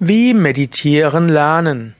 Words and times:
Wie 0.00 0.32
meditieren 0.32 1.28
lernen? 1.28 1.96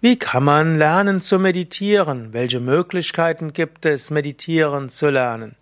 Wie 0.00 0.18
kann 0.18 0.42
man 0.42 0.78
lernen 0.78 1.20
zu 1.20 1.38
meditieren? 1.38 2.32
Welche 2.32 2.58
Möglichkeiten 2.58 3.52
gibt 3.52 3.86
es, 3.86 4.10
meditieren 4.10 4.88
zu 4.88 5.10
lernen? 5.10 5.54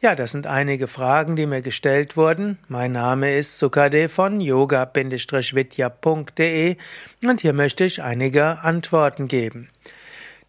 Ja, 0.00 0.14
das 0.14 0.32
sind 0.32 0.46
einige 0.46 0.86
Fragen, 0.86 1.36
die 1.36 1.44
mir 1.44 1.60
gestellt 1.60 2.16
wurden. 2.16 2.56
Mein 2.68 2.92
Name 2.92 3.36
ist 3.36 3.58
Sukade 3.58 4.08
von 4.08 4.40
yoga-vidya.de 4.40 6.76
und 7.26 7.40
hier 7.42 7.52
möchte 7.52 7.84
ich 7.84 8.02
einige 8.02 8.62
Antworten 8.62 9.28
geben. 9.28 9.68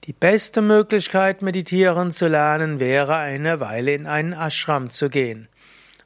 Die 0.05 0.13
beste 0.13 0.61
Möglichkeit, 0.61 1.41
meditieren 1.41 2.11
zu 2.11 2.29
lernen, 2.29 2.79
wäre 2.79 3.17
eine 3.17 3.59
Weile 3.59 3.93
in 3.93 4.07
einen 4.07 4.31
Ashram 4.31 4.89
zu 4.89 5.09
gehen. 5.09 5.49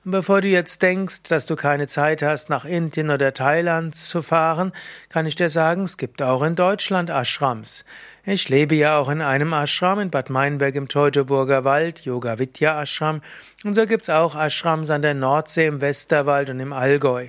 Und 0.05 0.11
bevor 0.11 0.41
du 0.41 0.47
jetzt 0.47 0.83
denkst, 0.83 1.23
dass 1.23 1.47
du 1.47 1.55
keine 1.55 1.87
Zeit 1.87 2.21
hast, 2.21 2.49
nach 2.49 2.63
Indien 2.63 3.09
oder 3.09 3.33
Thailand 3.33 3.95
zu 3.95 4.21
fahren, 4.21 4.71
kann 5.09 5.25
ich 5.25 5.35
dir 5.35 5.49
sagen, 5.49 5.81
es 5.81 5.97
gibt 5.97 6.21
auch 6.21 6.43
in 6.43 6.55
Deutschland 6.55 7.09
Ashrams. 7.09 7.85
Ich 8.27 8.49
lebe 8.49 8.73
ja 8.73 8.97
auch 8.97 9.09
in 9.09 9.21
einem 9.21 9.53
Ashram 9.53 9.99
in 9.99 10.09
Bad 10.09 10.31
Meinberg 10.31 10.73
im 10.73 10.87
Teutoburger 10.87 11.63
Wald, 11.63 12.05
Yoga 12.05 12.39
Vidya 12.39 12.81
Ashram. 12.81 13.21
Und 13.63 13.75
so 13.75 13.85
gibt's 13.85 14.09
auch 14.09 14.35
Ashrams 14.35 14.89
an 14.89 15.03
der 15.03 15.13
Nordsee, 15.13 15.67
im 15.67 15.79
Westerwald 15.79 16.49
und 16.49 16.59
im 16.59 16.73
Allgäu. 16.73 17.27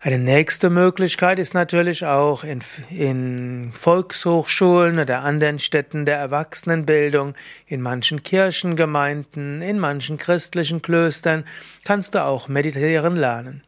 Eine 0.02 0.18
nächste 0.18 0.70
Möglichkeit 0.70 1.40
ist 1.40 1.54
natürlich 1.54 2.06
auch 2.06 2.46
in, 2.46 2.62
in, 2.90 3.74
Volkshochschulen 3.74 4.98
oder 4.98 5.24
anderen 5.24 5.60
Städten 5.60 6.06
der 6.06 6.16
Erwachsenenbildung, 6.16 7.36
in 7.68 7.82
manchen 7.82 8.24
Kirchengemeinden, 8.24 9.62
in 9.62 9.78
manchen 9.78 10.18
christlichen 10.18 10.82
Klöstern 10.82 11.44
kannst 11.84 12.16
du 12.16 12.24
auch 12.24 12.48
meditieren 12.48 13.18
lernen. 13.18 13.62